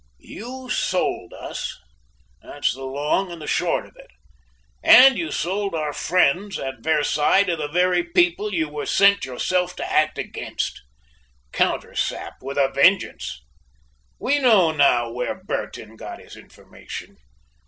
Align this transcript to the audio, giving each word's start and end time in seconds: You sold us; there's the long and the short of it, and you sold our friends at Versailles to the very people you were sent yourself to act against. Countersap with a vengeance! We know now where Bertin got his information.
You 0.17 0.67
sold 0.67 1.31
us; 1.31 1.77
there's 2.41 2.71
the 2.71 2.85
long 2.85 3.31
and 3.31 3.39
the 3.39 3.45
short 3.45 3.85
of 3.85 3.95
it, 3.97 4.09
and 4.81 5.15
you 5.15 5.29
sold 5.31 5.75
our 5.75 5.93
friends 5.93 6.57
at 6.57 6.79
Versailles 6.79 7.43
to 7.43 7.55
the 7.55 7.67
very 7.67 8.03
people 8.03 8.51
you 8.51 8.67
were 8.67 8.87
sent 8.87 9.25
yourself 9.25 9.75
to 9.75 9.85
act 9.87 10.17
against. 10.17 10.81
Countersap 11.53 12.33
with 12.41 12.57
a 12.57 12.69
vengeance! 12.73 13.43
We 14.19 14.39
know 14.39 14.71
now 14.71 15.11
where 15.11 15.35
Bertin 15.35 15.97
got 15.97 16.17
his 16.19 16.35
information. 16.35 17.17